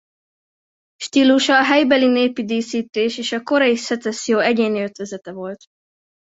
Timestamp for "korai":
3.43-3.75